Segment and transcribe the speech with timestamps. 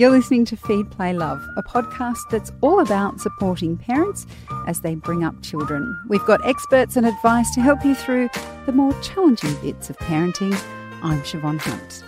[0.00, 4.26] You're listening to Feed, Play, Love, a podcast that's all about supporting parents
[4.66, 5.94] as they bring up children.
[6.08, 8.30] We've got experts and advice to help you through
[8.64, 10.58] the more challenging bits of parenting.
[11.02, 12.02] I'm Siobhan Hunt.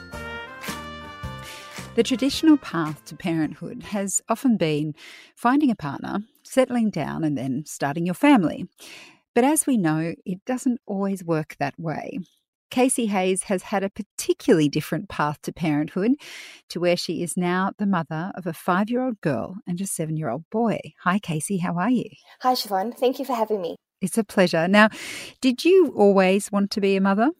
[1.94, 4.94] The traditional path to parenthood has often been
[5.36, 8.66] finding a partner, settling down, and then starting your family.
[9.34, 12.20] But as we know, it doesn't always work that way.
[12.72, 16.12] Casey Hayes has had a particularly different path to parenthood
[16.70, 19.86] to where she is now the mother of a five year old girl and a
[19.86, 20.80] seven year old boy.
[21.04, 21.58] Hi, Casey.
[21.58, 22.06] How are you?
[22.40, 22.96] Hi, Siobhan.
[22.96, 23.76] Thank you for having me.
[24.00, 24.66] It's a pleasure.
[24.68, 24.88] Now,
[25.42, 27.30] did you always want to be a mother?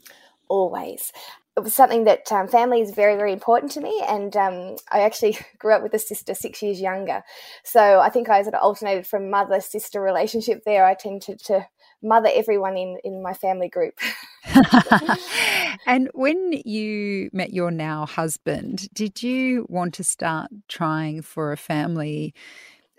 [0.49, 1.13] Always
[1.57, 4.03] it was something that um, family is very, very important to me.
[4.09, 7.23] And um, I actually grew up with a sister six years younger.
[7.63, 10.85] So I think I sort of alternated from mother sister relationship there.
[10.85, 11.67] I tended to
[12.03, 13.99] mother everyone in, in my family group.
[15.87, 21.57] and when you met your now husband, did you want to start trying for a
[21.57, 22.35] family?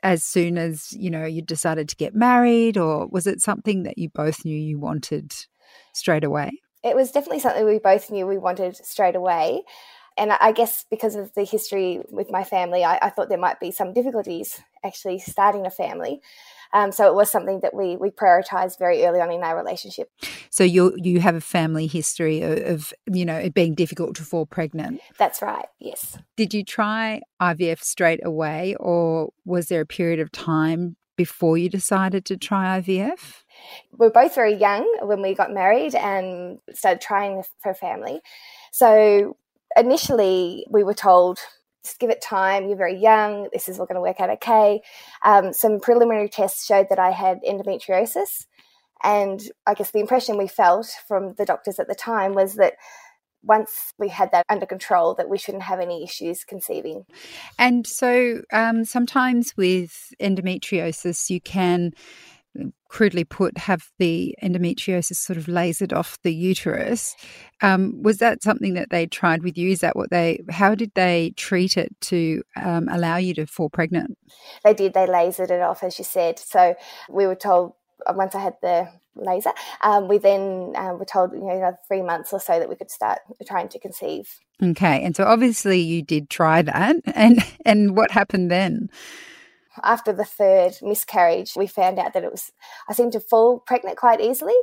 [0.05, 3.97] as soon as you know you decided to get married or was it something that
[3.97, 5.33] you both knew you wanted
[5.93, 6.51] straight away
[6.83, 9.63] it was definitely something we both knew we wanted straight away.
[10.17, 13.59] And I guess because of the history with my family, I, I thought there might
[13.59, 16.21] be some difficulties actually starting a family.
[16.73, 20.09] Um, so it was something that we we prioritized very early on in our relationship.
[20.49, 24.23] So you you have a family history of, of, you know it being difficult to
[24.23, 24.99] fall pregnant.
[25.17, 25.67] That's right.
[25.79, 26.17] Yes.
[26.35, 31.69] Did you try IVF straight away, or was there a period of time before you
[31.69, 33.43] decided to try IVF?
[33.97, 38.21] We are both very young when we got married and started trying for family.
[38.71, 39.37] So
[39.77, 41.39] initially, we were told,
[41.83, 44.81] just give it time, you're very young, this is all going to work out okay.
[45.23, 48.45] Um, some preliminary tests showed that I had endometriosis.
[49.03, 52.75] And I guess the impression we felt from the doctors at the time was that
[53.43, 57.03] once we had that under control that we shouldn't have any issues conceiving.
[57.59, 61.91] And so um, sometimes with endometriosis, you can
[62.89, 67.15] crudely put, have the endometriosis sort of lasered off the uterus.
[67.61, 69.69] Um, was that something that they tried with you?
[69.71, 70.43] Is that what they?
[70.49, 74.17] How did they treat it to um, allow you to fall pregnant?
[74.63, 74.93] They did.
[74.93, 76.37] They lasered it off, as you said.
[76.37, 76.75] So
[77.09, 77.73] we were told
[78.05, 81.77] uh, once I had the laser, um, we then uh, were told, you know, another
[81.87, 84.39] three months or so that we could start trying to conceive.
[84.61, 88.89] Okay, and so obviously you did try that, and and what happened then?
[89.81, 92.51] After the third miscarriage, we found out that it was
[92.87, 94.53] I seemed to fall pregnant quite easily,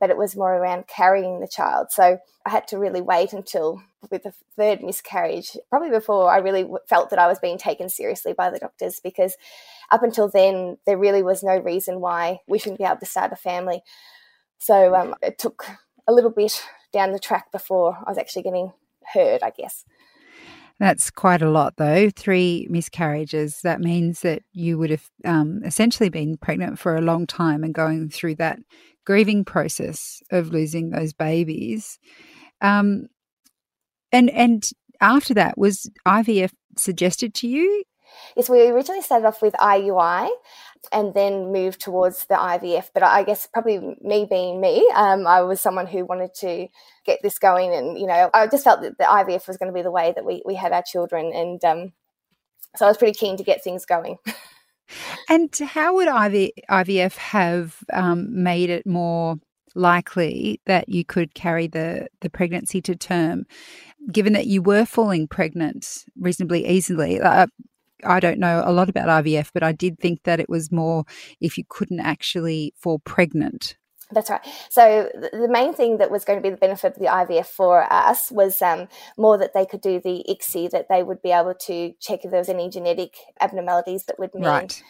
[0.00, 1.88] but it was more around carrying the child.
[1.90, 6.66] So I had to really wait until with the third miscarriage, probably before I really
[6.88, 9.36] felt that I was being taken seriously by the doctors, because
[9.90, 13.32] up until then, there really was no reason why we shouldn't be able to start
[13.32, 13.82] a family.
[14.58, 15.66] So um, it took
[16.08, 16.62] a little bit
[16.92, 18.72] down the track before I was actually getting
[19.12, 19.84] heard, I guess.
[20.78, 22.10] That's quite a lot, though.
[22.10, 23.60] Three miscarriages.
[23.62, 27.72] That means that you would have um, essentially been pregnant for a long time and
[27.74, 28.58] going through that
[29.06, 31.98] grieving process of losing those babies.
[32.60, 33.06] Um,
[34.12, 34.68] and and
[35.00, 37.84] after that, was IVF suggested to you?
[38.36, 40.30] Yes, we originally started off with IUI
[40.92, 42.90] and then moved towards the IVF.
[42.94, 46.68] But I guess probably me being me, um, I was someone who wanted to
[47.04, 47.74] get this going.
[47.74, 50.12] And, you know, I just felt that the IVF was going to be the way
[50.14, 51.32] that we, we had our children.
[51.34, 51.92] And um,
[52.76, 54.16] so I was pretty keen to get things going.
[55.28, 59.36] and how would IV, IVF have um, made it more
[59.74, 63.44] likely that you could carry the, the pregnancy to term,
[64.10, 67.20] given that you were falling pregnant reasonably easily?
[67.20, 67.46] Uh,
[68.04, 71.04] I don't know a lot about IVF, but I did think that it was more
[71.40, 73.76] if you couldn't actually fall pregnant.
[74.12, 74.44] That's right.
[74.70, 77.92] So the main thing that was going to be the benefit of the IVF for
[77.92, 78.86] us was um,
[79.18, 82.30] more that they could do the ICSI, that they would be able to check if
[82.30, 84.82] there was any genetic abnormalities that would mean right.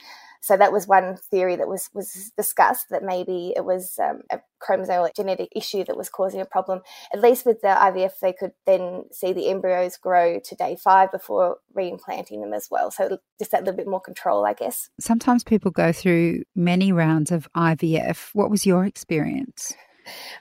[0.47, 4.39] So that was one theory that was was discussed that maybe it was um, a
[4.63, 6.83] chromosomal genetic issue that was causing a problem.
[7.13, 11.11] At least with the IVF, they could then see the embryos grow to day five
[11.11, 12.93] before reimplanting them as well.
[12.93, 14.89] So just that little bit more control, I guess.
[15.01, 18.31] Sometimes people go through many rounds of IVF.
[18.33, 19.75] What was your experience?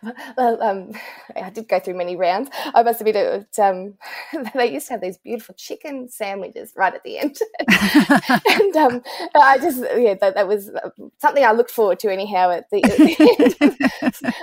[0.38, 0.92] well, um,
[1.36, 2.50] I did go through many rounds.
[2.74, 3.96] I must admit, it, um,
[4.56, 7.38] they used to have these beautiful chicken sandwiches right at the end,
[8.50, 9.02] and um,
[9.36, 10.90] I just yeah, that, that, was uh,
[11.20, 13.76] something I looked forward to anyhow at the, at the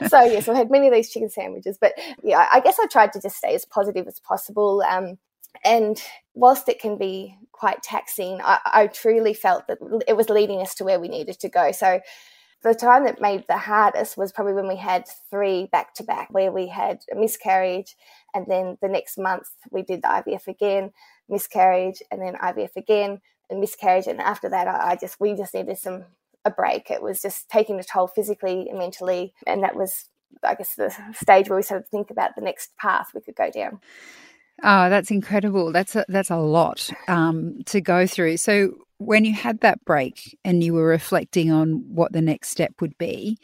[0.00, 0.10] end.
[0.10, 1.92] so yes, I had many of these chicken sandwiches, but
[2.22, 4.82] yeah, I guess I tried to just stay as positive as possible.
[4.88, 5.18] Um,
[5.64, 6.02] and
[6.34, 9.78] whilst it can be quite taxing, I, I truly felt that
[10.08, 11.72] it was leading us to where we needed to go.
[11.72, 12.00] So
[12.62, 16.28] the time that made the hardest was probably when we had three back to back,
[16.30, 17.96] where we had a miscarriage
[18.34, 20.92] And then the next month, we did the IVF again,
[21.28, 23.20] miscarriage, and then IVF again,
[23.50, 24.06] and miscarriage.
[24.06, 26.04] And after that, I, just, we just needed some,
[26.44, 26.90] a break.
[26.90, 29.34] It was just taking a toll physically and mentally.
[29.46, 30.08] And that was,
[30.42, 33.36] I guess, the stage where we started to think about the next path we could
[33.36, 33.80] go down.
[34.62, 35.72] Oh, that's incredible.
[35.72, 38.36] That's a, that's a lot um, to go through.
[38.36, 38.74] So,
[39.06, 42.96] when you had that break and you were reflecting on what the next step would
[42.98, 43.38] be,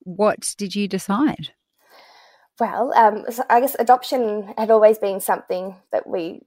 [0.00, 1.52] what did you decide?
[2.58, 6.42] Well, um, so I guess adoption had always been something that we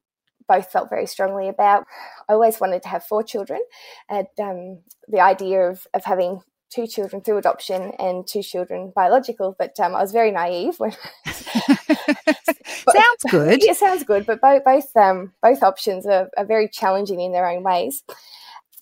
[0.47, 1.85] both felt very strongly about.
[2.27, 3.61] I always wanted to have four children,
[4.09, 9.55] and um, the idea of, of having two children through adoption and two children biological,
[9.57, 10.91] but um, I was very naive when.
[11.25, 13.61] sounds good.
[13.63, 17.47] Yeah, sounds good, but both both um, both options are, are, very challenging in their
[17.47, 18.03] own ways.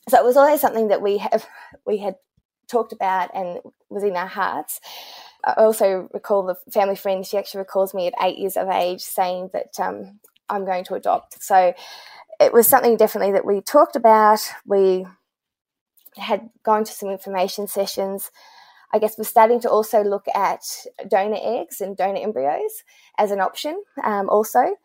[0.10, 1.46] So it was always something that we have
[1.86, 2.16] we had
[2.68, 3.60] talked about and
[3.90, 4.80] was in our hearts.
[5.44, 7.26] I also recall the family friend.
[7.26, 10.20] She actually recalls me at eight years of age saying that um,
[10.50, 11.42] I'm going to adopt.
[11.42, 11.74] So
[12.40, 14.40] it was something definitely that we talked about.
[14.66, 15.06] We
[16.18, 18.32] had gone to some information sessions.
[18.94, 20.62] I guess we're starting to also look at
[21.08, 22.84] donor eggs and donor embryos
[23.18, 23.82] as an option.
[24.04, 24.76] Um, also,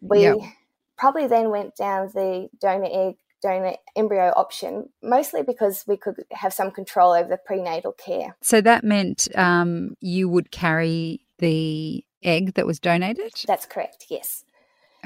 [0.00, 0.36] we yep.
[0.96, 6.52] probably then went down the donor egg donor embryo option, mostly because we could have
[6.52, 8.36] some control over the prenatal care.
[8.42, 13.32] So that meant um, you would carry the egg that was donated?
[13.46, 14.44] That's correct, yes.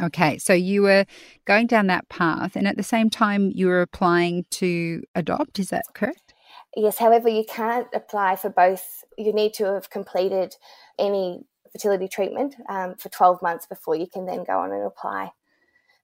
[0.01, 1.05] Okay, so you were
[1.45, 5.59] going down that path, and at the same time, you were applying to adopt.
[5.59, 6.35] Is that correct?
[6.75, 6.99] Yes.
[6.99, 9.05] However, you can't apply for both.
[9.19, 10.57] You need to have completed
[10.99, 15.33] any fertility treatment um, for 12 months before you can then go on and apply.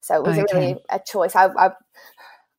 [0.00, 0.44] So it was okay.
[0.52, 1.34] really a choice.
[1.34, 1.70] I, I,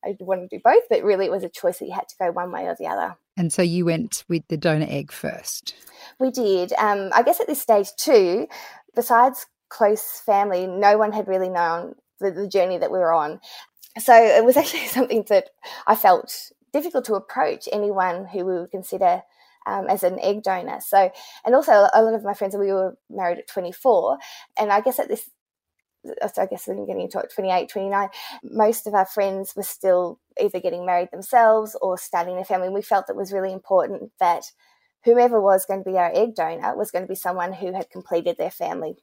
[0.04, 2.14] I wanted to do both, but really it was a choice that you had to
[2.18, 3.16] go one way or the other.
[3.36, 5.74] And so you went with the donor egg first?
[6.18, 6.72] We did.
[6.74, 8.46] Um, I guess at this stage, too,
[8.94, 13.40] besides close family, no one had really known the, the journey that we were on.
[13.98, 15.50] So it was actually something that
[15.86, 19.22] I felt difficult to approach anyone who we would consider
[19.66, 20.80] um, as an egg donor.
[20.80, 21.10] So,
[21.44, 24.18] and also a lot of my friends, we were married at 24,
[24.58, 25.28] and I guess at this,
[26.06, 28.08] I guess I'm getting into it 28, 29,
[28.42, 32.68] most of our friends were still either getting married themselves or starting a family.
[32.68, 34.44] We felt it was really important that
[35.04, 37.88] whoever was going to be our egg donor was going to be someone who had
[37.90, 38.96] completed their family.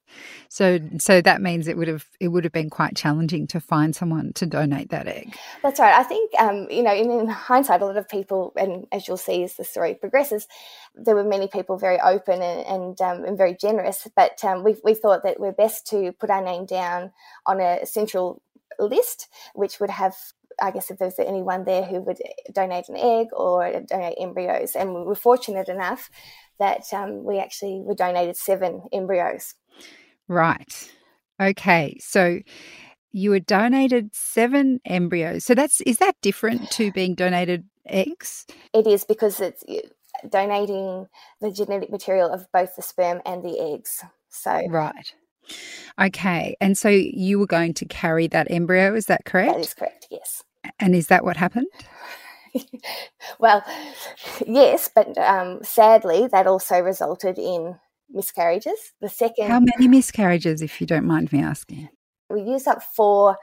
[0.50, 3.96] So, so that means it would have it would have been quite challenging to find
[3.96, 5.36] someone to donate that egg.
[5.64, 5.94] That's right.
[5.94, 9.18] I think um, you know, in, in, hindsight, a lot of people, and as you'll
[9.18, 10.48] see as the story progresses,
[10.96, 14.08] there were many people very open and and, um, and very generous.
[14.16, 17.12] But um, we we thought that we're best to put our name down
[17.46, 18.42] on a central
[18.80, 20.16] list, which would have
[20.62, 22.18] I guess if there's anyone there who would
[22.52, 26.10] donate an egg or donate embryos, and we were fortunate enough
[26.60, 29.54] that um, we actually were donated seven embryos.
[30.28, 30.92] Right.
[31.40, 31.98] Okay.
[32.00, 32.40] So
[33.12, 35.46] you were donated seven embryos.
[35.46, 38.46] So that's is that different to being donated eggs?
[38.74, 39.64] It is because it's
[40.28, 41.08] donating
[41.42, 44.04] the genetic material of both the sperm and the eggs.
[44.30, 45.14] So right.
[46.00, 46.56] Okay.
[46.60, 49.54] And so you were going to carry that embryo, is that correct?
[49.54, 50.44] That is correct, yes.
[50.80, 51.68] And is that what happened?
[53.40, 53.64] well,
[54.46, 57.76] yes, but um, sadly, that also resulted in
[58.10, 58.94] miscarriages.
[59.02, 59.48] The second.
[59.48, 61.90] How many miscarriages, if you don't mind me asking?
[62.30, 63.38] We used up four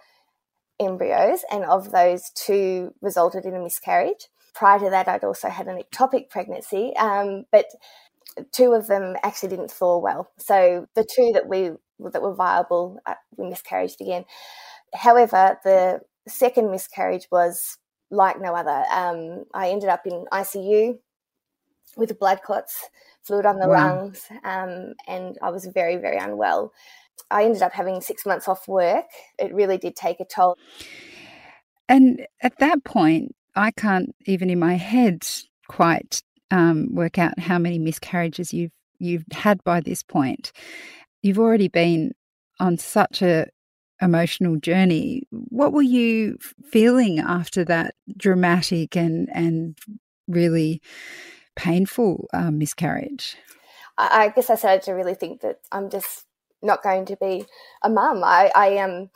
[0.80, 4.28] embryos, and of those, two resulted in a miscarriage.
[4.54, 7.66] Prior to that, I'd also had an ectopic pregnancy, um, but
[8.52, 10.30] two of them actually didn't thaw well.
[10.38, 11.72] So the two that we
[12.10, 14.24] that were viable, uh, we miscarried again.
[14.94, 17.78] However, the second miscarriage was
[18.10, 18.84] like no other.
[18.92, 20.98] Um, I ended up in ICU
[21.96, 22.88] with blood clots,
[23.22, 23.96] fluid on the wow.
[23.96, 26.72] lungs, um, and I was very, very unwell.
[27.30, 29.06] I ended up having six months off work.
[29.38, 30.56] It really did take a toll.
[31.88, 35.26] And at that point, I can't even in my head
[35.68, 40.52] quite um, work out how many miscarriages you've you've had by this point.
[41.22, 42.12] You've already been
[42.60, 43.46] on such a
[44.00, 45.22] emotional journey.
[45.30, 46.38] What were you
[46.70, 49.78] feeling after that dramatic and and
[50.28, 50.80] really
[51.56, 53.36] painful um, miscarriage?
[53.96, 56.24] I, guess I started to really think that I'm just
[56.62, 57.44] not going to be
[57.82, 58.22] a mum.
[58.24, 59.10] I, I am.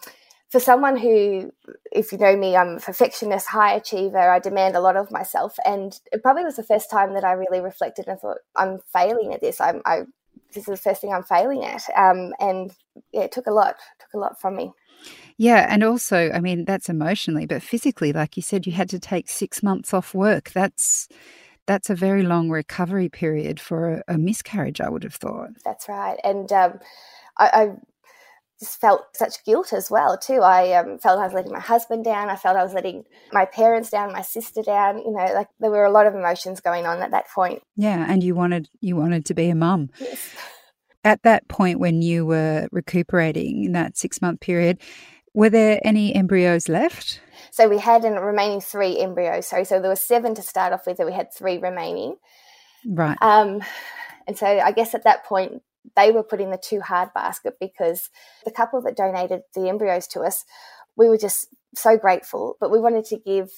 [0.50, 1.52] For someone who,
[1.92, 5.56] if you know me, I'm a perfectionist, high achiever, I demand a lot of myself.
[5.66, 9.35] And it probably was the first time that I really reflected and thought, I'm failing
[9.35, 9.61] at this.
[9.61, 10.04] I'm, I
[10.54, 11.82] this is the first thing I'm failing at.
[11.96, 12.72] Um, and
[13.12, 14.72] yeah, it took a lot, took a lot from me.
[15.36, 18.98] Yeah, and also, I mean, that's emotionally, but physically, like you said, you had to
[18.98, 20.50] take six months off work.
[20.50, 21.08] That's
[21.66, 24.80] that's a very long recovery period for a, a miscarriage.
[24.80, 25.50] I would have thought.
[25.64, 26.80] That's right, and um,
[27.38, 27.68] I, I
[28.60, 30.40] just felt such guilt as well too.
[30.40, 32.28] I um, felt I was letting my husband down.
[32.28, 34.98] I felt I was letting my parents down, my sister down.
[34.98, 37.62] You know, like there were a lot of emotions going on at that point.
[37.76, 39.90] Yeah, and you wanted you wanted to be a mum.
[40.00, 40.34] Yes.
[41.04, 44.80] At that point, when you were recuperating in that six month period,
[45.32, 47.20] were there any embryos left?
[47.52, 49.46] So we had a remaining three embryos.
[49.46, 52.16] Sorry, so there were seven to start off with, and we had three remaining.
[52.84, 53.16] Right.
[53.20, 53.62] Um,
[54.26, 55.62] and so I guess at that point
[55.97, 58.11] they were put in the too hard basket because
[58.45, 60.45] the couple that donated the embryos to us,
[60.97, 63.50] we were just so grateful, but we wanted to give.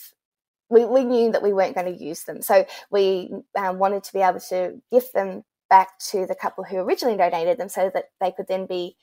[0.68, 2.42] We, we knew that we weren't going to use them.
[2.42, 6.76] So we um, wanted to be able to gift them back to the couple who
[6.76, 8.96] originally donated them so that they could then be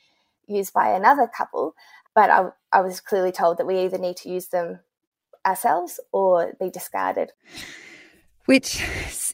[0.47, 1.75] used by another couple.
[2.15, 4.79] But I, I was clearly told that we either need to use them
[5.45, 7.31] ourselves or be discarded.
[8.45, 8.81] Which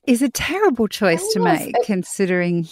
[0.05, 2.67] is a terrible choice to make, considering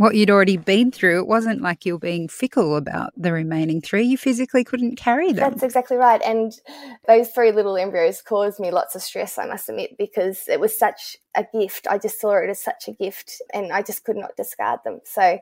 [0.00, 1.18] what you'd already been through.
[1.18, 4.04] It wasn't like you were being fickle about the remaining three.
[4.04, 5.50] You physically couldn't carry them.
[5.50, 6.22] That's exactly right.
[6.24, 6.58] And
[7.06, 10.74] those three little embryos caused me lots of stress, I must admit, because it was
[10.74, 11.86] such a gift.
[11.86, 15.00] I just saw it as such a gift and I just could not discard them.
[15.04, 15.38] So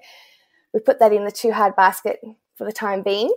[0.74, 2.18] we put that in the too hard basket
[2.56, 3.32] for the time being.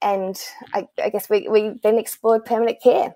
[0.00, 0.40] And
[0.72, 3.14] I, I guess we, we then explored permanent care.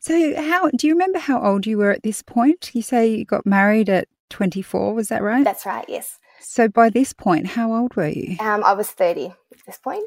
[0.00, 2.72] So, how do you remember how old you were at this point?
[2.74, 5.44] You say you got married at 24, was that right?
[5.44, 6.18] That's right, yes.
[6.40, 8.36] So by this point, how old were you?
[8.40, 9.34] Um, I was 30 at
[9.66, 10.04] this point.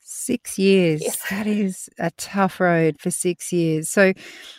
[0.00, 1.02] Six years.
[1.02, 1.28] Yes.
[1.30, 3.90] That is a tough road for six years.
[3.90, 4.12] So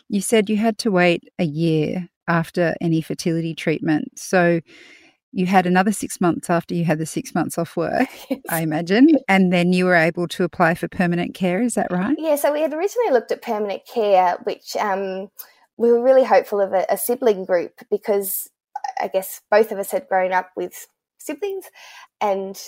[0.07, 4.19] you said you had to wait a year after any fertility treatment.
[4.19, 4.59] So
[5.31, 8.39] you had another six months after you had the six months off work, yes.
[8.49, 11.61] I imagine, and then you were able to apply for permanent care.
[11.61, 12.15] Is that right?
[12.17, 12.35] Yeah.
[12.35, 15.29] So we had originally looked at permanent care, which um,
[15.77, 18.49] we were really hopeful of a, a sibling group because
[18.99, 20.87] I guess both of us had grown up with
[21.19, 21.65] siblings.
[22.19, 22.59] And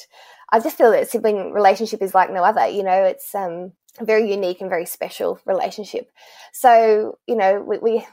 [0.51, 2.67] I just feel that sibling relationship is like no other.
[2.67, 6.11] You know, it's um, a very unique and very special relationship.
[6.53, 8.07] So, you know, we, we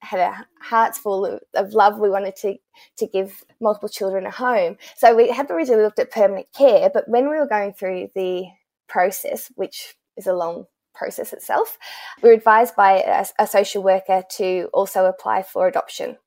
[0.00, 1.98] had a hearts full of, of, love.
[1.98, 2.56] We wanted to
[2.98, 4.76] to give multiple children a home.
[4.96, 8.46] So we had originally looked at permanent care, but when we were going through the
[8.88, 11.78] process, which is a long process itself,
[12.22, 16.18] we were advised by a, a social worker to also apply for adoption,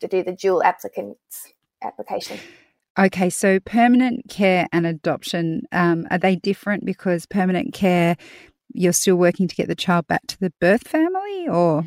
[0.00, 2.38] to do the dual applicants application.
[2.98, 8.16] Okay, so permanent care and adoption, um, are they different because permanent care,
[8.74, 11.84] you're still working to get the child back to the birth family or?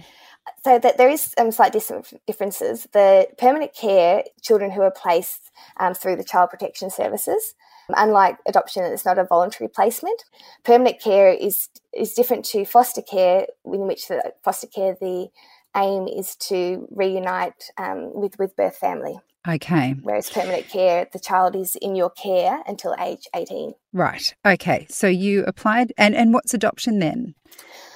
[0.63, 2.87] So that there is um, slight differences.
[2.93, 7.53] The permanent care, children who are placed um, through the Child Protection Services,
[7.89, 10.23] unlike adoption, it's not a voluntary placement.
[10.63, 15.27] Permanent care is is different to foster care, in which the foster care the
[15.75, 19.19] aim is to reunite um, with with birth family.
[19.47, 19.95] Okay.
[20.01, 23.73] Whereas permanent care, the child is in your care until age 18.
[23.91, 24.33] Right.
[24.45, 24.87] Okay.
[24.89, 27.35] So you applied, and, and what's adoption then?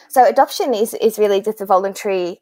[0.10, 2.40] So adoption is, is really just a voluntary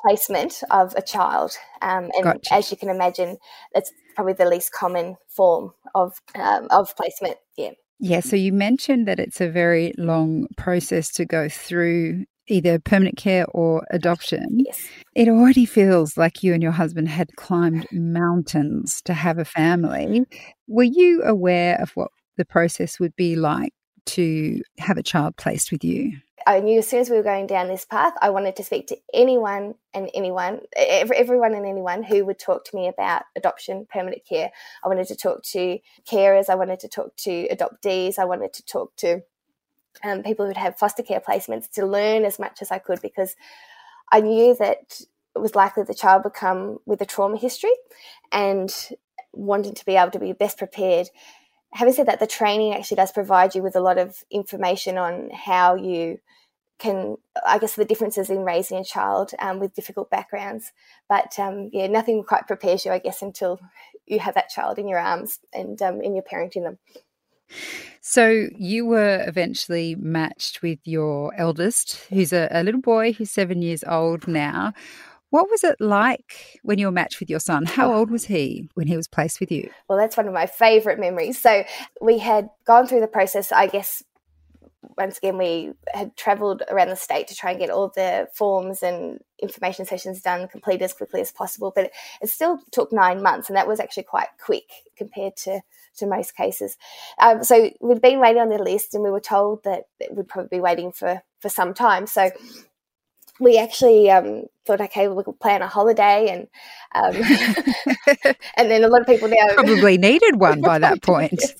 [0.00, 1.52] placement of a child.
[1.82, 2.54] Um, and gotcha.
[2.54, 3.36] as you can imagine,
[3.74, 7.36] it's probably the least common form of, um, of placement.
[7.56, 7.72] Yeah.
[7.98, 13.16] Yeah, so you mentioned that it's a very long process to go through either permanent
[13.16, 14.88] care or adoption, yes.
[15.14, 20.06] it already feels like you and your husband had climbed mountains to have a family.
[20.06, 20.50] Mm-hmm.
[20.68, 23.72] Were you aware of what the process would be like
[24.06, 26.12] to have a child placed with you?
[26.46, 28.86] I knew as soon as we were going down this path, I wanted to speak
[28.88, 34.22] to anyone and anyone, everyone and anyone who would talk to me about adoption, permanent
[34.28, 34.52] care.
[34.84, 36.48] I wanted to talk to carers.
[36.48, 38.18] I wanted to talk to adoptees.
[38.18, 39.22] I wanted to talk to
[40.04, 43.36] um, people who'd have foster care placements to learn as much as I could because
[44.12, 45.00] I knew that
[45.34, 47.74] it was likely the child would come with a trauma history
[48.32, 48.74] and
[49.32, 51.08] wanting to be able to be best prepared.
[51.72, 55.30] Having said that, the training actually does provide you with a lot of information on
[55.30, 56.18] how you
[56.78, 60.72] can, I guess, the differences in raising a child um, with difficult backgrounds.
[61.08, 63.60] But um, yeah, nothing quite prepares you, I guess, until
[64.06, 66.78] you have that child in your arms and um, in your parenting them.
[68.00, 73.62] So you were eventually matched with your eldest, who's a, a, little boy who's seven
[73.62, 74.72] years old now.
[75.30, 77.66] What was it like when you were matched with your son?
[77.66, 79.68] How old was he when he was placed with you?
[79.88, 81.38] Well, that's one of my favourite memories.
[81.40, 81.64] So
[82.00, 84.04] we had gone through the process, I guess,
[84.96, 88.82] once again, we had travelled around the state to try and get all the forms
[88.82, 91.72] and information sessions done, complete as quickly as possible.
[91.74, 91.90] But
[92.22, 94.64] it still took nine months, and that was actually quite quick
[94.96, 95.60] compared to
[95.98, 96.76] to most cases.
[97.18, 100.58] Um, so we'd been waiting on the list, and we were told that we'd probably
[100.58, 102.06] be waiting for for some time.
[102.06, 102.30] So
[103.38, 106.48] we actually um, thought, okay, we'll plan a holiday, and
[106.94, 107.22] um,
[108.56, 111.38] and then a lot of people now probably needed one by that point.
[111.40, 111.54] yes.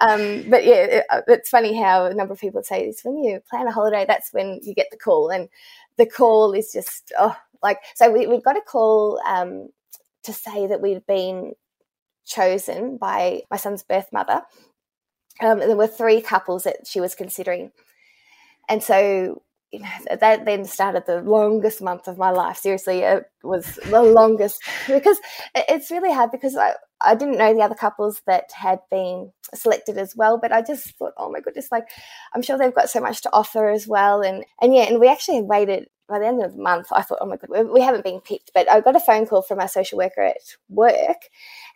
[0.00, 3.18] Um, but yeah, it, uh, it's funny how a number of people say this when
[3.18, 5.28] you plan a holiday, that's when you get the call.
[5.28, 5.48] And
[5.96, 9.68] the call is just, oh, like, so we, we got a call um,
[10.22, 11.52] to say that we'd been
[12.24, 14.42] chosen by my son's birth mother.
[15.40, 17.70] Um, there were three couples that she was considering.
[18.68, 19.42] And so
[19.72, 19.88] you know,
[20.20, 22.58] that then started the longest month of my life.
[22.58, 25.18] Seriously, it was the longest because
[25.54, 29.96] it's really hard because I, I didn't know the other couples that had been selected
[29.96, 31.88] as well, but I just thought, oh my goodness, like
[32.34, 34.22] I'm sure they've got so much to offer as well.
[34.22, 36.88] And, and yeah, and we actually waited by the end of the month.
[36.92, 39.42] I thought, oh my God, we haven't been picked, but I got a phone call
[39.42, 41.18] from our social worker at work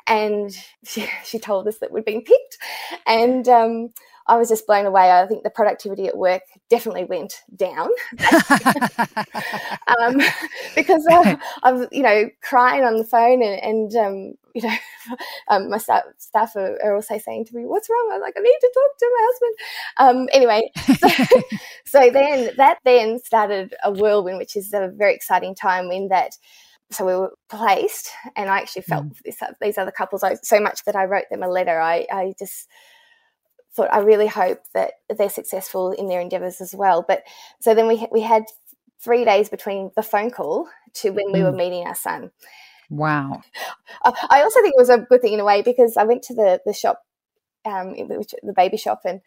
[0.07, 2.59] and she, she told us that we'd been picked.
[3.07, 3.91] And, um,
[4.27, 5.11] I was just blown away.
[5.11, 7.89] I think the productivity at work definitely went down
[10.01, 10.21] um,
[10.75, 14.75] because uh, I'm, you know, crying on the phone and, and um, you know,
[15.49, 18.41] um, my staff, staff are, are, also saying to me, "What's wrong?" I'm like, "I
[18.41, 19.55] need to talk to my husband."
[19.99, 21.43] Um, anyway, so,
[21.85, 26.37] so then that then started a whirlwind, which is a very exciting time in that
[26.91, 29.17] so we were placed and i actually felt mm.
[29.25, 32.69] this, these other couples so much that i wrote them a letter i, I just
[33.75, 37.05] thought I really hope that they're successful in their endeavours as well.
[37.07, 37.23] But
[37.61, 38.45] so then we we had
[39.01, 41.57] three days between the phone call to when we were mm.
[41.57, 42.31] meeting our son.
[42.89, 43.43] Wow.
[44.05, 46.35] I also think it was a good thing in a way because I went to
[46.35, 47.03] the the shop,
[47.65, 49.21] um, the baby shop, and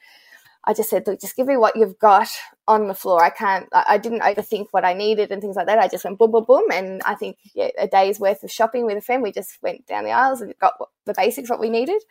[0.68, 2.28] I just said, look, just give me what you've got
[2.68, 3.24] on the floor.
[3.24, 5.80] I can't, I didn't overthink what I needed and things like that.
[5.80, 6.70] I just went boom, boom, boom.
[6.74, 9.88] And I think yeah, a day's worth of shopping with a friend, we just went
[9.88, 10.74] down the aisles and got
[11.06, 12.04] the basics, what we needed.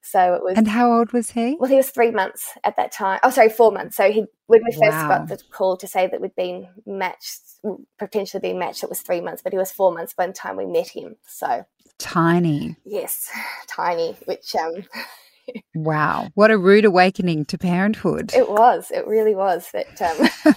[0.00, 0.56] So it was.
[0.56, 1.56] And how old was he?
[1.58, 3.18] Well, he was three months at that time.
[3.24, 3.96] Oh, sorry, four months.
[3.96, 5.08] So he, when we first wow.
[5.08, 7.40] got the call to say that we'd been matched,
[7.98, 10.56] potentially been matched, it was three months, but he was four months by the time
[10.56, 11.16] we met him.
[11.26, 11.64] So
[11.98, 12.76] tiny.
[12.84, 13.28] Yes,
[13.66, 14.84] tiny, which, um,
[15.74, 16.28] wow.
[16.34, 18.32] What a rude awakening to parenthood.
[18.34, 18.90] It was.
[18.90, 19.70] It really was.
[19.72, 20.00] That
[20.46, 20.54] um,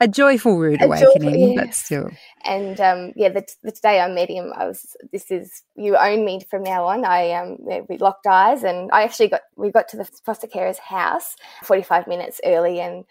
[0.00, 1.64] A joyful rude awakening, joyful, yeah.
[1.64, 2.10] but still.
[2.44, 6.24] And um, yeah, the, the, day I met him, I was, this is, you own
[6.24, 7.04] me from now on.
[7.04, 7.56] I, um,
[7.88, 12.06] we locked eyes and I actually got, we got to the foster carer's house 45
[12.08, 13.04] minutes early and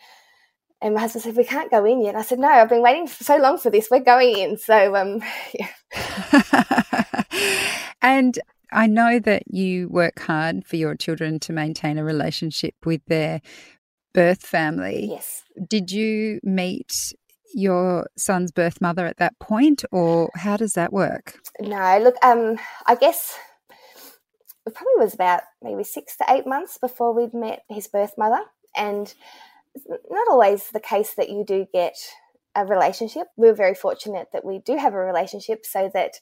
[0.81, 3.07] and my husband said, "We can't go in yet." I said, "No, I've been waiting
[3.07, 3.87] so long for this.
[3.89, 5.69] We're going in." So, um, yeah.
[8.01, 8.37] and
[8.75, 13.41] I know that you work hard for your children to maintain a relationship with their
[14.13, 15.07] birth family.
[15.09, 15.43] Yes.
[15.67, 16.91] Did you meet
[17.53, 21.39] your son's birth mother at that point, or how does that work?
[21.61, 23.37] No, look, um, I guess
[24.67, 28.41] it probably was about maybe six to eight months before we'd met his birth mother,
[28.75, 29.13] and
[30.09, 31.95] not always the case that you do get
[32.55, 33.27] a relationship.
[33.37, 36.15] We're very fortunate that we do have a relationship, so that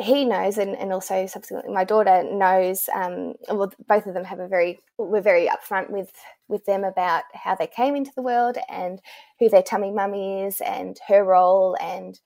[0.00, 2.88] he knows, and, and also subsequently my daughter knows.
[2.94, 6.10] Um, well, both of them have a very we're very upfront with
[6.48, 9.00] with them about how they came into the world and
[9.38, 12.18] who their tummy mummy is and her role and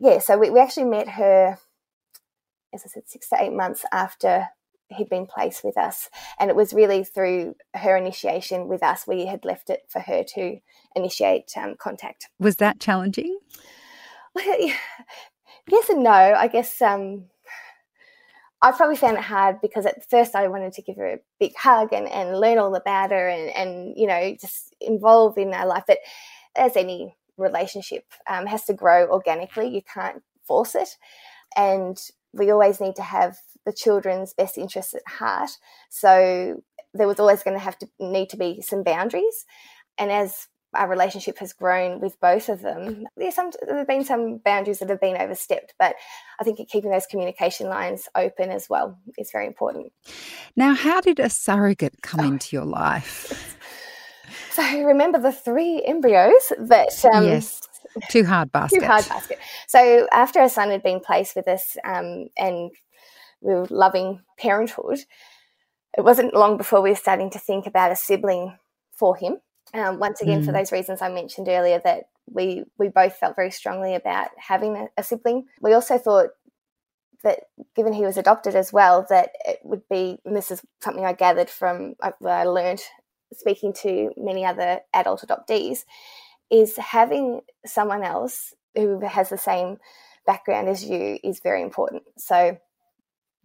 [0.00, 0.18] yeah.
[0.18, 1.58] So we, we actually met her,
[2.72, 4.48] as I said, six to eight months after
[4.90, 6.08] he'd been placed with us,
[6.40, 9.06] and it was really through her initiation with us.
[9.06, 10.58] We had left it for her to
[10.96, 12.28] initiate um, contact.
[12.38, 13.38] Was that challenging?
[15.70, 16.10] Yes and no.
[16.10, 17.24] I guess um,
[18.60, 21.54] I probably found it hard because at first I wanted to give her a big
[21.56, 25.66] hug and, and learn all about her and, and, you know, just involve in our
[25.66, 25.84] life.
[25.86, 25.98] But
[26.56, 30.88] as any relationship um, has to grow organically, you can't force it.
[31.56, 31.96] And
[32.32, 35.50] we always need to have the children's best interests at heart.
[35.88, 36.62] So
[36.94, 39.44] there was always going to have to need to be some boundaries.
[39.98, 43.06] And as our relationship has grown with both of them.
[43.16, 45.94] There's some there have been some boundaries that have been overstepped, but
[46.40, 49.92] I think keeping those communication lines open as well is very important.
[50.56, 52.28] Now, how did a surrogate come oh.
[52.28, 53.56] into your life?
[54.50, 57.60] So remember the three embryos that um, yes.
[58.10, 58.80] Too hard basket.
[58.80, 59.38] Too hard basket.
[59.68, 62.72] So after our son had been placed with us um, and
[63.40, 64.98] we were loving parenthood,
[65.96, 68.58] it wasn't long before we were starting to think about a sibling
[68.90, 69.36] for him.
[69.74, 70.46] Um, once again, mm.
[70.46, 74.76] for those reasons I mentioned earlier, that we we both felt very strongly about having
[74.76, 75.46] a, a sibling.
[75.60, 76.30] We also thought
[77.24, 77.40] that
[77.74, 81.12] given he was adopted as well, that it would be, and this is something I
[81.12, 82.80] gathered from uh, what I learned
[83.32, 85.84] speaking to many other adult adoptees,
[86.50, 89.78] is having someone else who has the same
[90.26, 92.04] background as you is very important.
[92.16, 92.58] So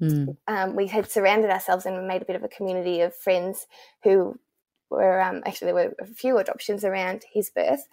[0.02, 0.38] mm.
[0.48, 3.68] um, we had surrounded ourselves and made a bit of a community of friends
[4.04, 4.40] who
[4.94, 7.88] were um, actually there were a few adoptions around his birth,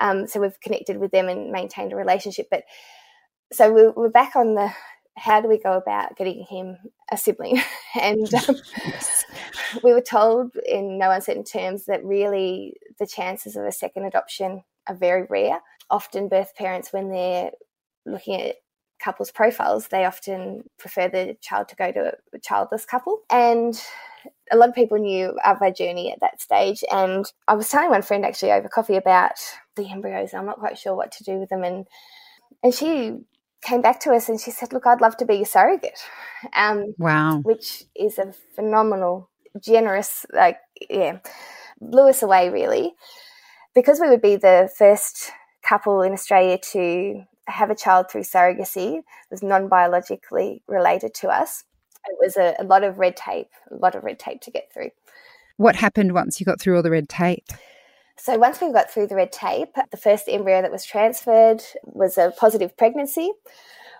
[0.00, 2.48] um, so we've connected with them and maintained a relationship.
[2.50, 2.64] But
[3.52, 4.72] so we're, we're back on the
[5.16, 6.76] how do we go about getting him
[7.10, 7.62] a sibling?
[8.00, 9.24] and um, yes.
[9.84, 14.64] we were told in no uncertain terms that really the chances of a second adoption
[14.88, 15.60] are very rare.
[15.90, 17.50] Often, birth parents, when they're
[18.06, 18.56] looking at
[19.04, 23.20] couples' profiles, they often prefer the child to go to a childless couple.
[23.30, 23.78] And
[24.50, 26.82] a lot of people knew of our journey at that stage.
[26.90, 29.38] And I was telling one friend actually over coffee about
[29.76, 30.32] the embryos.
[30.32, 31.64] I'm not quite sure what to do with them.
[31.64, 31.86] And
[32.62, 33.18] and she
[33.62, 36.00] came back to us and she said, "Look, I'd love to be your surrogate."
[36.54, 39.28] Um, wow, which is a phenomenal,
[39.60, 41.18] generous, like yeah,
[41.80, 42.94] blew us away really,
[43.74, 45.30] because we would be the first
[45.62, 49.02] couple in Australia to have a child through surrogacy.
[49.30, 51.64] was non biologically related to us.
[52.06, 54.72] It was a, a lot of red tape, a lot of red tape to get
[54.72, 54.90] through.
[55.56, 57.46] What happened once you got through all the red tape?
[58.16, 62.16] So once we got through the red tape, the first embryo that was transferred was
[62.18, 63.32] a positive pregnancy.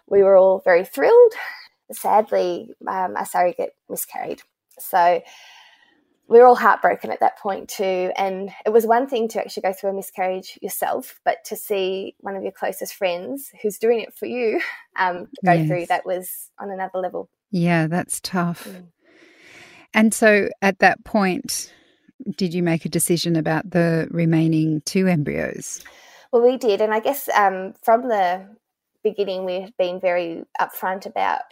[0.08, 1.32] We were all very thrilled.
[1.92, 4.42] Sadly, um, our surrogate miscarried.
[4.78, 5.22] So
[6.28, 8.10] we were all heartbroken at that point too.
[8.16, 12.14] And it was one thing to actually go through a miscarriage yourself, but to see
[12.20, 14.60] one of your closest friends who's doing it for you
[14.98, 15.68] um, go yes.
[15.68, 17.28] through that was on another level.
[17.50, 18.66] Yeah, that's tough.
[18.66, 18.86] Mm.
[19.92, 21.72] And so at that point,
[22.36, 25.82] did you make a decision about the remaining two embryos?
[26.32, 26.80] Well, we did.
[26.80, 28.48] And I guess um, from the
[29.04, 31.42] beginning, we've been very upfront about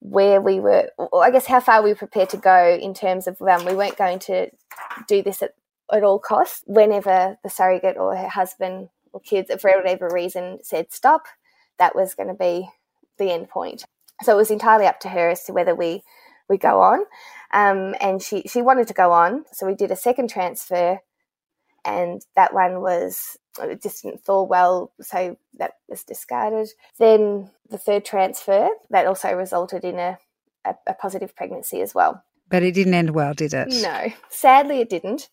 [0.00, 3.40] where we were, I guess how far we were prepared to go in terms of
[3.40, 4.50] um, we weren't going to
[5.08, 5.52] do this at,
[5.92, 6.62] at all costs.
[6.66, 11.22] Whenever the surrogate or her husband or kids, for whatever reason, said stop,
[11.78, 12.68] that was going to be
[13.18, 13.84] the end point.
[14.22, 16.02] So it was entirely up to her as to whether we
[16.48, 17.00] we go on.
[17.52, 19.44] Um, and she, she wanted to go on.
[19.52, 20.98] So we did a second transfer,
[21.84, 24.92] and that one was, it just didn't fall well.
[25.00, 26.68] So that was discarded.
[26.98, 30.18] Then the third transfer, that also resulted in a,
[30.64, 32.22] a, a positive pregnancy as well.
[32.50, 33.68] But it didn't end well, did it?
[33.82, 35.28] No, sadly, it didn't.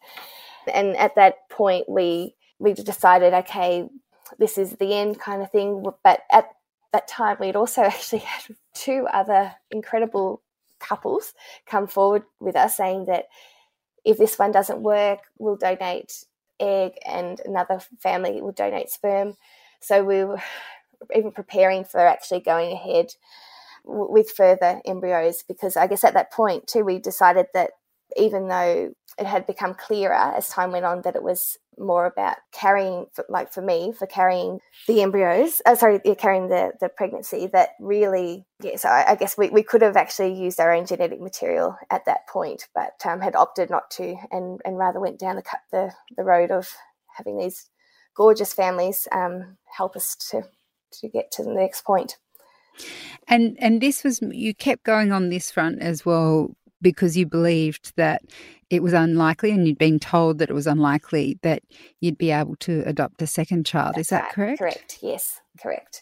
[0.73, 3.89] And at that point, we we decided, okay,
[4.37, 5.83] this is the end kind of thing.
[6.03, 6.49] But at
[6.93, 10.41] that time, we'd also actually had two other incredible
[10.79, 11.33] couples
[11.65, 13.25] come forward with us saying that
[14.03, 16.25] if this one doesn't work, we'll donate
[16.61, 19.35] egg and another family would donate sperm.
[19.81, 20.41] So we were
[21.15, 23.07] even preparing for actually going ahead
[23.83, 27.71] with further embryos because I guess at that point too we decided that
[28.17, 32.37] even though it had become clearer as time went on that it was more about
[32.51, 37.69] carrying, like for me, for carrying the embryos, uh, sorry, carrying the, the pregnancy, that
[37.79, 41.19] really, yeah, so I, I, guess we, we could have actually used our own genetic
[41.19, 45.35] material at that point, but um, had opted not to and, and rather went down
[45.37, 46.69] the, the, the road of
[47.17, 47.69] having these
[48.15, 50.43] gorgeous families um, help us to,
[50.91, 52.17] to get to the next point.
[53.27, 57.93] And and this was you kept going on this front as well because you believed
[57.95, 58.23] that
[58.69, 61.61] it was unlikely and you'd been told that it was unlikely that
[61.99, 63.95] you'd be able to adopt a second child.
[63.95, 64.33] That's Is that right.
[64.33, 64.59] correct?
[64.59, 64.99] Correct.
[65.01, 66.01] Yes, correct.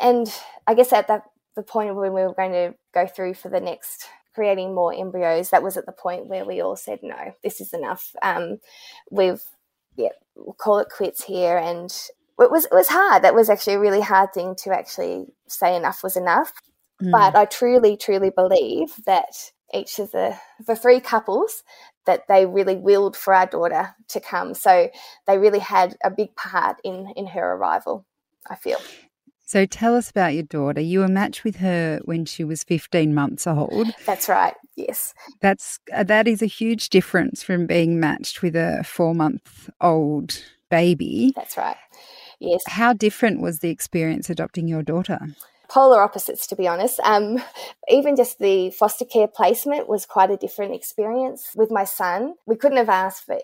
[0.00, 0.32] And
[0.66, 3.60] I guess at that the point when we were going to go through for the
[3.60, 7.60] next creating more embryos, that was at the point where we all said, no, this
[7.60, 8.12] is enough.
[8.22, 8.58] Um,
[9.10, 9.42] we've,
[9.96, 11.58] yeah, we'll call it quits here.
[11.58, 11.90] And
[12.38, 13.22] it was, it was hard.
[13.22, 16.52] That was actually a really hard thing to actually say enough was enough.
[17.02, 17.12] Mm.
[17.12, 21.62] But I truly, truly believe that each of the the three couples
[22.06, 24.54] that they really willed for our daughter to come.
[24.54, 24.90] So
[25.26, 28.04] they really had a big part in in her arrival.
[28.48, 28.78] I feel.
[29.44, 30.80] So tell us about your daughter.
[30.80, 33.94] You were matched with her when she was 15 months old.
[34.06, 34.54] That's right.
[34.76, 35.12] Yes.
[35.40, 41.34] That's uh, that is a huge difference from being matched with a 4-month-old baby.
[41.36, 41.76] That's right.
[42.40, 42.62] Yes.
[42.66, 45.20] How different was the experience adopting your daughter?
[45.72, 47.00] Polar opposites, to be honest.
[47.00, 47.42] Um,
[47.88, 52.34] even just the foster care placement was quite a different experience with my son.
[52.46, 53.38] We couldn't have asked for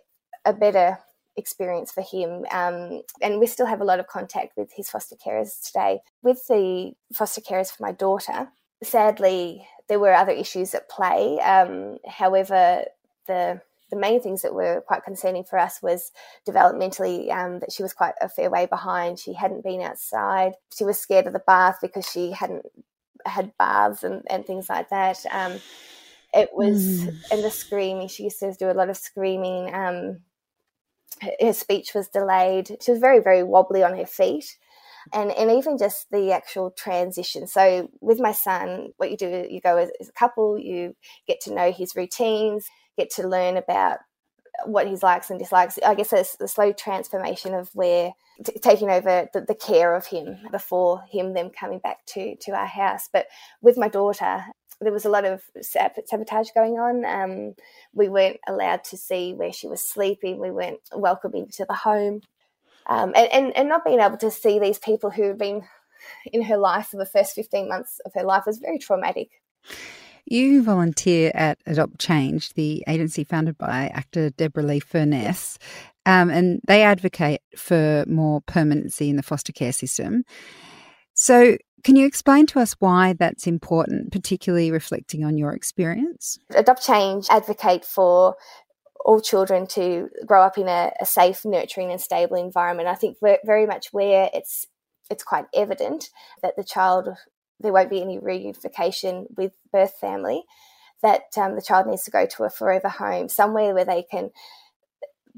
[0.44, 0.98] a better
[1.36, 2.44] experience for him.
[2.50, 6.00] Um, and we still have a lot of contact with his foster carers today.
[6.22, 8.48] With the foster carers for my daughter,
[8.82, 11.38] sadly, there were other issues at play.
[11.40, 12.84] Um, however,
[13.26, 16.12] the the main things that were quite concerning for us was
[16.46, 19.18] developmentally um, that she was quite a fair way behind.
[19.18, 20.52] She hadn't been outside.
[20.76, 22.66] She was scared of the bath because she hadn't
[23.24, 25.24] had baths and, and things like that.
[25.30, 25.60] Um,
[26.34, 27.16] it was, mm.
[27.30, 29.74] and the screaming, she used to do a lot of screaming.
[29.74, 30.20] Um,
[31.40, 32.76] her, speech was delayed.
[32.82, 34.56] She was very, very wobbly on her feet
[35.12, 37.46] and and even just the actual transition.
[37.46, 40.94] So with my son, what you do, you go as, a couple, you
[41.26, 42.66] get to know his routines,
[42.98, 43.98] get to learn about
[44.64, 45.78] what his likes and dislikes.
[45.84, 48.12] I guess it's the slow transformation of where
[48.44, 52.52] t- taking over the, the, care of him before him then coming back to to
[52.52, 53.08] our house.
[53.12, 53.26] But
[53.62, 54.44] with my daughter,
[54.80, 57.04] there was a lot of sabotage going on.
[57.04, 57.54] Um,
[57.92, 60.38] we weren't allowed to see where she was sleeping.
[60.38, 62.20] We weren't welcomed into the home.
[62.86, 65.62] Um, and, and, and not being able to see these people who have been
[66.32, 69.30] in her life for the first 15 months of her life was very traumatic.
[70.30, 75.58] You volunteer at Adopt Change, the agency founded by actor Deborra-Lee Furness,
[76.04, 80.24] um, and they advocate for more permanency in the foster care system.
[81.14, 86.38] So, can you explain to us why that's important, particularly reflecting on your experience?
[86.54, 88.36] Adopt Change advocate for
[89.04, 92.88] all children to grow up in a, a safe, nurturing, and stable environment.
[92.88, 94.66] I think very much where it's
[95.10, 96.10] it's quite evident
[96.42, 97.08] that the child
[97.60, 100.44] there won't be any reunification with birth family,
[101.02, 104.30] that um, the child needs to go to a forever home, somewhere where they can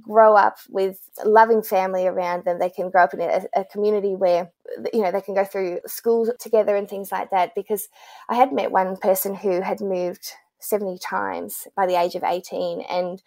[0.01, 2.59] grow up with a loving family around them.
[2.59, 4.51] They can grow up in a, a, community where,
[4.93, 7.55] you know, they can go through school together and things like that.
[7.55, 7.89] Because
[8.29, 12.83] I had met one person who had moved 70 times by the age of 18
[12.83, 13.23] and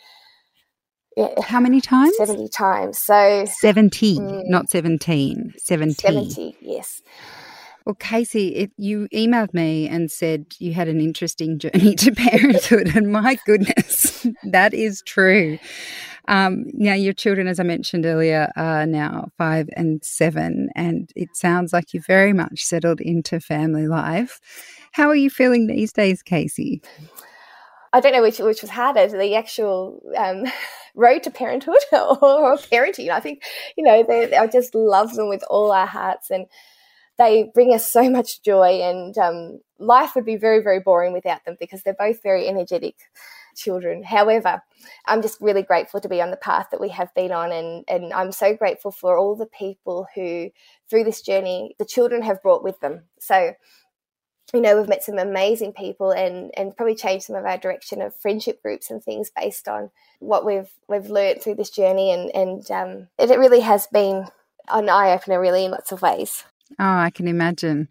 [1.16, 2.18] yeah, How many times?
[2.18, 3.00] 70 times.
[3.00, 5.54] So 70, mm, not 17.
[5.58, 5.94] 70.
[5.94, 7.04] 70, yes.
[7.86, 12.96] Well, Casey, it, you emailed me and said you had an interesting journey to parenthood,
[12.96, 15.60] and my goodness, that is true.
[16.30, 21.36] Um, now, your children, as I mentioned earlier, are now five and seven, and it
[21.36, 24.40] sounds like you've very much settled into family life.
[24.94, 26.82] How are you feeling these days, Casey?
[27.92, 30.46] I don't know which which was harder, the actual um,
[30.96, 33.10] road to parenthood or, or, parenting.
[33.10, 33.44] I think
[33.78, 36.46] you know they, I just love them with all our hearts, and
[37.18, 41.44] they bring us so much joy and um, life would be very very boring without
[41.46, 42.96] them because they're both very energetic
[43.56, 44.04] children.
[44.04, 44.62] However
[45.06, 47.86] i'm just really grateful to be on the path that we have been on and,
[47.88, 50.50] and i'm so grateful for all the people who
[50.90, 53.04] through this journey the children have brought with them.
[53.20, 53.54] So
[54.54, 58.02] you know we've met some amazing people and and probably changed some of our direction
[58.02, 62.30] of friendship groups and things based on what we've we've learned through this journey and
[62.36, 64.28] and um, it, it really has been
[64.70, 66.44] an eye opener really in lots of ways
[66.80, 67.88] Oh, I can imagine.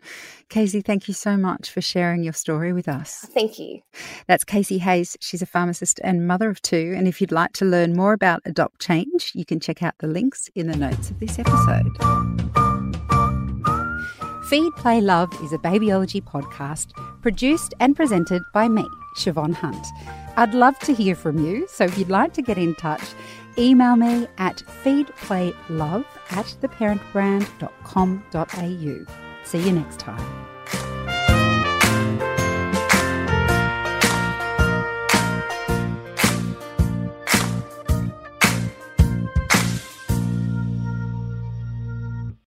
[0.49, 3.27] Casey, thank you so much for sharing your story with us.
[3.33, 3.81] Thank you.
[4.27, 5.17] That's Casey Hayes.
[5.21, 6.95] She's a pharmacist and mother of two.
[6.97, 10.09] And if you'd like to learn more about Adopt Change, you can check out the
[10.09, 11.93] links in the notes of this episode.
[14.49, 19.87] Feed, Play, Love is a babyology podcast produced and presented by me, Siobhan Hunt.
[20.37, 23.03] I'd love to hear from you, so if you'd like to get in touch,
[23.57, 29.07] email me at feedplaylove at theparentbrand.com.au.
[29.45, 30.52] See you next time.